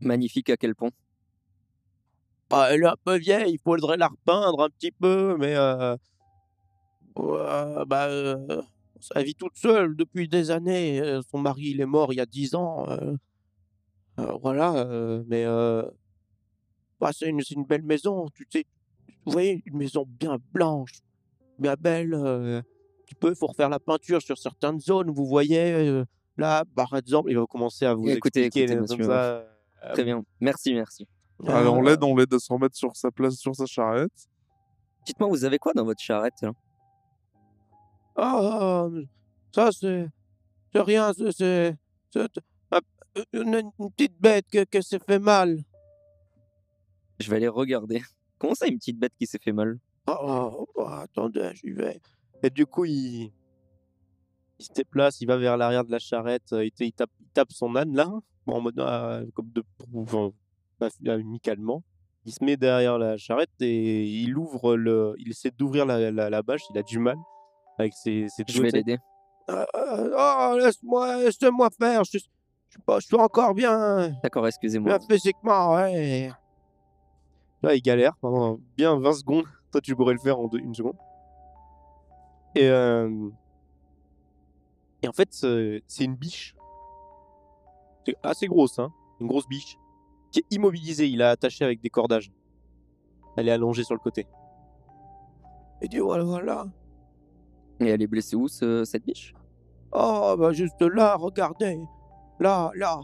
[0.00, 0.90] Magnifique à quel point?
[2.50, 5.96] Ah, elle est un peu vieille, il faudrait la repeindre un petit peu, mais euh,
[7.16, 8.62] ouais, bah, euh,
[9.14, 11.00] elle vit toute seule depuis des années.
[11.00, 12.88] euh, Son mari, il est mort il y a dix ans.
[12.90, 13.14] euh,
[14.18, 15.82] euh, voilà, euh, mais euh,
[17.00, 18.64] bah, c'est une, c'est une belle maison, tu sais.
[19.24, 20.92] Vous voyez, une maison bien blanche,
[21.58, 22.14] bien belle.
[22.14, 22.60] euh,
[23.06, 25.10] tu peux, il faut refaire la peinture sur certaines zones.
[25.10, 26.04] Vous voyez, euh,
[26.36, 29.22] là, par exemple, il va commencer à vous Écoutez, expliquer écoutez, comme monsieur, ça.
[29.24, 30.22] euh, Très bien.
[30.40, 31.06] Merci, merci.
[31.46, 34.10] Allez, on ah, l'aide, on l'aide à se remettre sur sa place, sur sa charrette.
[35.06, 36.50] Dites-moi, vous avez quoi dans votre charrette là?
[38.20, 38.88] Ah,
[39.54, 40.08] ça c'est.
[40.72, 41.30] C'est rien, c'est.
[41.32, 41.76] c'est-
[42.10, 42.26] c'est
[42.72, 42.80] ah,
[43.32, 45.58] une, une petite bête que, que s'est fait mal.
[47.20, 48.02] Je vais aller regarder.
[48.38, 49.78] Comment ça, une petite bête qui s'est fait mal?
[50.06, 52.00] Ah, ah, attendez, j'y vais.
[52.42, 53.32] Et du coup, il.
[54.58, 57.28] Il se déplace, il va vers l'arrière de la charrette, euh, il, il tape, il
[57.28, 58.10] tape son âne là,
[58.46, 58.80] en mode.
[58.80, 59.62] ah, comme de.
[59.94, 60.32] Enfin,
[60.80, 61.84] pas amicalement.
[62.24, 65.14] Il se met derrière la charrette et il ouvre le.
[65.18, 67.16] Il essaie d'ouvrir la, la, la bâche, il a du mal
[67.78, 68.98] avec ses, ses Je vais l'aider.
[69.48, 72.04] Oh, laisse-moi, laisse-moi faire.
[72.04, 72.28] Je, suis-
[72.68, 74.98] je, je suis encore bien, D'accord, excusez-moi.
[74.98, 76.30] bien physiquement, ouais.
[77.62, 79.44] Là, il galère pendant bien 20 secondes.
[79.72, 80.96] Toi, tu pourrais le faire en deux- une seconde.
[82.54, 83.28] Et, euh,
[85.02, 86.54] et en fait, c'est c'est une biche.
[88.06, 88.90] C'est assez grosse, hein.
[89.20, 89.76] Une grosse biche.
[90.32, 91.08] Qui est immobilisée.
[91.08, 92.30] Il a attaché avec des cordages.
[93.36, 94.26] Elle est allongée sur le côté.
[95.82, 96.64] Et dit voilà, voilà.
[97.80, 99.34] Et elle est blessée où, ce- cette biche?
[99.92, 101.78] Oh, bah juste là, regardez.
[102.40, 103.00] Là, là.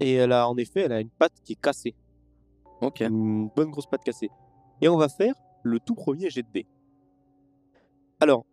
[0.00, 1.94] Et elle a, en effet, elle a une patte qui est cassée.
[2.80, 3.00] Ok.
[3.00, 4.30] Une bonne grosse patte cassée.
[4.80, 6.66] Et on va faire le tout premier jet de dés.
[8.20, 8.44] Alors,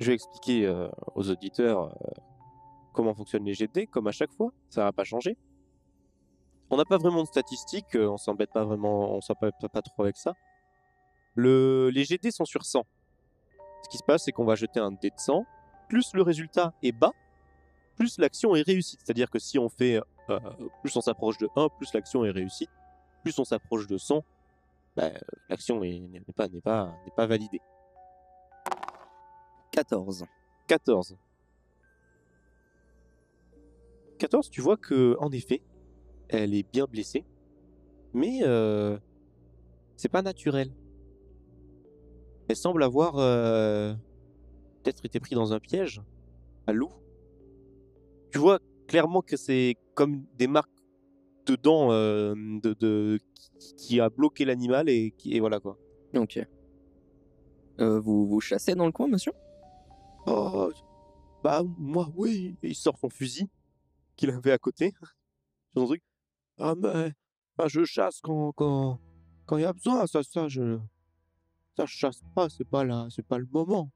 [0.00, 2.10] je vais expliquer euh, aux auditeurs euh,
[2.92, 4.50] comment fonctionnent les jets de dés, comme à chaque fois.
[4.68, 5.36] Ça va pas changer.
[6.70, 9.82] on n'a pas vraiment de statistiques, euh, on s'embête pas vraiment, on s'embête pas, pas
[9.82, 10.34] trop avec ça.
[11.34, 12.84] Le, les GD sont sur 100.
[13.84, 15.44] Ce qui se passe, c'est qu'on va jeter un dé de 100,
[15.88, 17.12] plus le résultat est bas,
[17.96, 18.96] plus l'action est réussie.
[18.98, 20.40] C'est-à-dire que si on fait, euh,
[20.82, 22.68] plus on s'approche de 1, plus l'action est réussie,
[23.22, 24.24] plus on s'approche de 100,
[24.96, 25.10] bah,
[25.48, 27.60] l'action est- n'est pas, pas, pas validée.
[29.70, 30.24] 14.
[30.66, 31.16] 14.
[34.18, 35.60] 14, tu vois que en effet,
[36.28, 37.24] elle est bien blessée,
[38.14, 38.98] mais euh,
[39.96, 40.70] c'est pas naturel.
[42.48, 43.94] Elle semble avoir euh,
[44.82, 46.02] peut-être été prise dans un piège
[46.66, 46.90] à loup.
[48.32, 50.70] Tu vois clairement que c'est comme des marques
[51.46, 53.18] de dents euh, de, de-
[53.76, 55.78] qui- a bloqué l'animal et qui et voilà quoi.
[56.14, 56.38] Ok.
[57.80, 59.32] Euh, vous vous chassez dans le coin, monsieur?
[60.26, 60.70] Oh,
[61.42, 62.56] bah moi oui.
[62.62, 63.48] Et il sort son fusil
[64.16, 64.92] qu'il avait à côté.
[64.92, 65.08] sur
[65.76, 66.02] son truc.
[66.58, 67.12] Ah mais
[67.56, 68.98] bah, je chasse quand quand
[69.46, 70.06] quand il y a besoin.
[70.06, 70.78] Ça ça je
[71.76, 72.48] ça je chasse pas.
[72.48, 73.06] C'est pas là.
[73.10, 73.90] C'est pas le moment.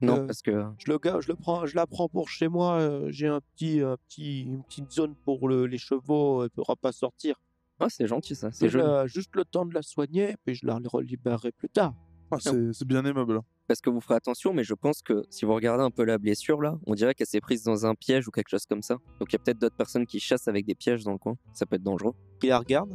[0.00, 2.46] Non, Euh, parce que Je le gars, je le prends, je la prends pour chez
[2.48, 2.74] moi.
[2.80, 6.44] euh, J'ai un petit un petit une petite zone pour le- les chevaux.
[6.44, 7.34] Elle pourra pas sortir.
[7.80, 8.68] ah, c'est gentil ça, c'est
[9.06, 11.94] juste le temps de la soigner puis je la relibérerai plus tard.
[12.30, 13.40] Ah, c'est c'est bien aimable.
[13.66, 16.16] Parce que vous ferez attention, mais je pense que si vous regardez un peu la
[16.18, 18.94] blessure là, on dirait qu'elle s'est prise dans un piège ou quelque chose comme ça.
[19.20, 21.36] Donc il y a peut-être d'autres personnes qui chassent avec des pièges dans le coin.
[21.54, 22.14] Ça peut être dangereux.
[22.42, 22.90] Il la regarde.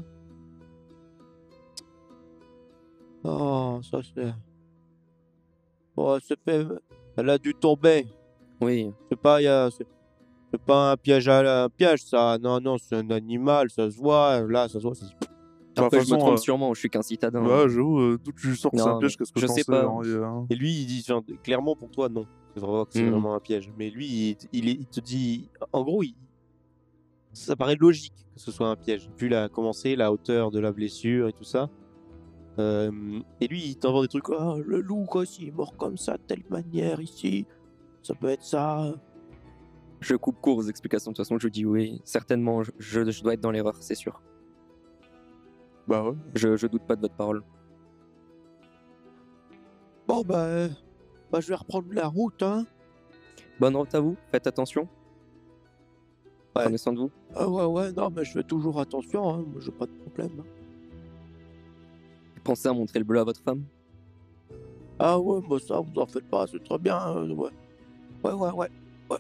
[3.23, 4.33] Oh, ça c'est.
[5.95, 6.65] Oh, c'est fait.
[7.17, 8.05] Elle a dû tomber.
[8.62, 9.86] Oui, C'est pas, y a- c'est
[10.51, 12.38] c'est pas un piège à un piège, ça.
[12.39, 14.41] Non, non, c'est un animal, ça se voit.
[14.47, 14.95] Là, ça se voit.
[14.95, 15.12] ça se-
[15.75, 17.41] Bah, après de je me façon, trompe euh, sûrement, je suis qu'un citadin.
[17.43, 19.63] Ouais, j'avoue, euh, d'où tu sors que c'est un piège, mais qu'est-ce que je sais
[19.63, 19.83] pas.
[19.86, 21.03] hein, et, euh, Et lui, il dit,
[21.43, 22.25] clairement pour toi, non.
[22.53, 23.09] C'est vraiment, c'est Hmm.
[23.09, 23.71] vraiment un piège.
[23.77, 26.15] Mais lui, il, il te dit, en gros, il-
[27.33, 30.71] ça paraît logique que ce soit un piège, vu la commencé, la hauteur de la
[30.71, 31.69] blessure et tout ça.
[32.59, 32.91] Euh,
[33.41, 34.25] et lui, il t'envoie des trucs.
[34.37, 37.45] Ah, le loup, quoi, s'il est mort comme ça, de telle manière ici,
[38.03, 38.93] ça peut être ça.
[40.01, 41.11] Je coupe court aux explications.
[41.11, 42.01] De toute façon, je dis oui.
[42.03, 44.21] Certainement, je, je- je dois être dans l'erreur, c'est sûr.
[45.87, 46.15] Bah ouais.
[46.35, 47.43] Je, je doute pas de votre parole.
[50.07, 50.69] Bon, bah, euh,
[51.31, 52.65] bah, je vais reprendre la route, hein.
[53.59, 54.83] Bonne route à vous, faites attention.
[56.55, 56.63] Ouais.
[56.65, 57.11] Prenez soin de vous.
[57.35, 59.43] Ah ouais, ouais, non, mais je fais toujours attention, hein.
[59.47, 60.41] Moi, j'ai pas de problème.
[60.41, 60.62] hein.
[62.43, 63.63] Pensez à montrer le bleu à votre femme?
[64.99, 66.99] Ah ouais, bah ça, vous en faites pas, c'est très bien.
[67.17, 67.49] euh, ouais.
[68.23, 68.69] ouais, ouais, ouais.
[69.10, 69.17] ouais.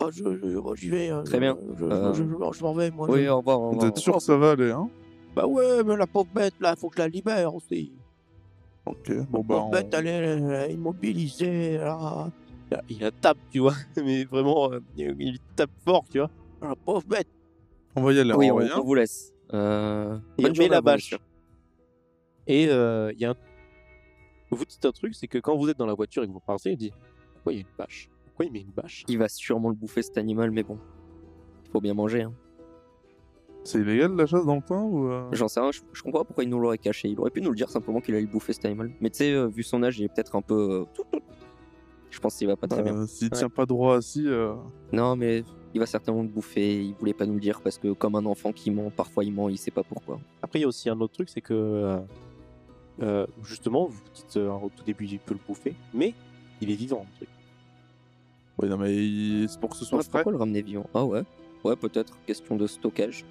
[0.00, 1.08] Ah, je, je- moi, j'y vais.
[1.10, 1.56] hein, Très je- bien.
[1.78, 3.08] Je, Euh, je- je- je m'en vais, moi.
[3.10, 3.60] Oui, je- au revoir.
[3.60, 3.88] Au Vous revoir.
[3.88, 4.88] êtes sûr que ça va aller, hein?
[5.34, 7.92] Bah ouais, mais la pauvre bête, là, faut que je la libère aussi.
[8.84, 9.42] Ok, bon La bah.
[9.54, 12.30] pauvre on- bête, elle est, elle est immobilisée, là.
[12.88, 13.74] Il la tape, tu vois.
[13.96, 16.30] Mais vraiment, euh, il tape fort, tu vois.
[16.62, 17.28] La pauvre bête.
[17.94, 18.82] On va y aller, Oui, on on, va y on aller.
[18.84, 19.32] vous laisse.
[19.52, 21.12] Euh, Il bonne remet journée à la vous, bâche.
[21.12, 21.18] monsieur.
[22.46, 23.34] Et euh, il y a un...
[24.50, 26.40] Vous dites un truc, c'est que quand vous êtes dans la voiture et que vous
[26.40, 26.92] partez, il dit
[27.34, 28.10] Pourquoi il y a une bâche?
[28.26, 29.04] Pourquoi il met une bâche?
[29.08, 30.78] Il va sûrement le bouffer cet animal, mais bon.
[31.64, 32.22] Il faut bien manger.
[32.22, 32.32] Hein.
[33.64, 35.06] C'est illégal la chasse dans le coin ou.
[35.08, 35.28] euh?
[35.32, 37.08] J'en sais rien, je, je comprends pas pourquoi il nous l'aurait caché.
[37.08, 38.90] Il aurait pu nous le dire simplement qu'il allait le bouffer cet animal.
[39.00, 40.54] Mais tu sais, euh, vu son âge, il est peut-être un peu.
[40.54, 41.20] euh, tout, tout.
[42.10, 42.94] Je pense qu'il va pas très bien.
[42.96, 43.38] Euh, S'il Ouais.
[43.38, 44.26] tient pas droit assis.
[44.26, 44.54] euh,
[44.92, 46.82] Non, mais il va certainement le bouffer.
[46.82, 49.32] Il voulait pas nous le dire parce que, comme un enfant qui ment, parfois il
[49.32, 50.18] ment, il sait pas pourquoi.
[50.42, 52.00] Après, il y a aussi un autre truc, c'est que
[53.00, 56.14] euh, justement, vous dites euh, au tout début, il peut le bouffer, mais
[56.60, 57.06] il est vivant.
[57.10, 57.28] le truc.
[58.58, 60.12] Oui, non, mais il- c'est pour que ce soit Ouais, frais.
[60.18, 60.88] pourquoi le ramener vivant?
[60.94, 61.22] Ah ouais
[61.64, 62.16] Ouais, peut-être.
[62.26, 63.24] Question de stockage.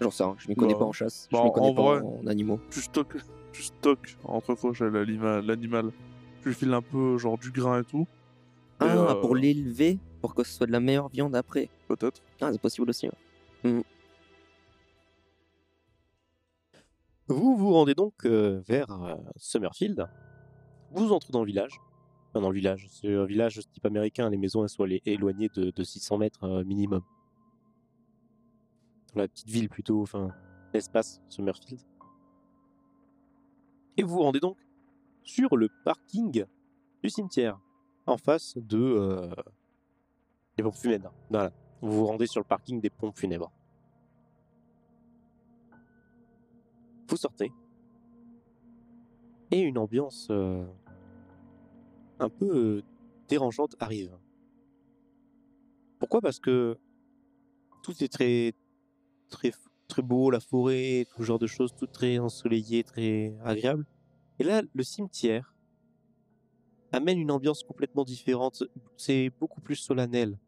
[0.00, 1.28] J'en sais rien, je m'y connais Bah, pas en chasse.
[1.30, 2.00] bah, je m'y en connais pas vrai.
[2.02, 2.58] en, animaux.
[2.70, 3.16] Tu stockes,
[3.52, 5.92] tu stockes entre l'anima- l'animal.
[6.42, 8.06] Tu lui files un peu genre du grain et tout.
[8.80, 11.68] Et, Ah, euh, pour l'élever, pour que ce soit de la meilleure viande après.
[11.86, 12.20] Peut-être.
[12.40, 13.08] Ah, c'est possible aussi.
[13.64, 13.82] ouais.
[17.32, 20.06] Vous vous rendez donc euh, vers euh, Summerfield.
[20.90, 21.80] Vous entrez dans le village.
[22.28, 25.70] Enfin, dans le village, c'est un village type américain, les maisons elles sont éloignées de,
[25.70, 27.00] de 600 mètres euh, minimum.
[29.14, 30.30] Dans la petite ville plutôt, enfin,
[30.74, 31.80] l'espace Summerfield.
[33.96, 34.58] Et vous vous rendez donc
[35.22, 36.44] sur le parking
[37.02, 37.58] du cimetière,
[38.06, 39.30] en face de
[40.56, 41.12] des pompes funèbres.
[41.30, 41.50] Voilà.
[41.80, 43.52] Vous vous rendez sur le parking des pompes funèbres.
[47.12, 47.52] Vous sortez.
[49.50, 50.64] Et une ambiance euh,
[52.18, 52.82] un peu euh,
[53.28, 54.16] dérangeante arrive.
[55.98, 56.22] Pourquoi?
[56.22, 56.78] Parce que
[57.82, 58.54] tout est très,
[59.28, 59.52] très,
[59.88, 63.84] très beau, la forêt, tout genre de choses, tout très ensoleillé, très agréable.
[64.38, 65.54] Et là, le cimetière
[66.92, 68.62] amène une ambiance complètement différente.
[68.96, 70.38] C'est beaucoup plus solennel.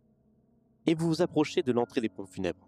[0.86, 2.63] Et vous vous approchez de l'entrée des pompes funèbres.